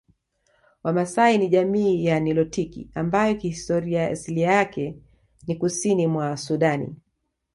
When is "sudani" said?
6.37-6.95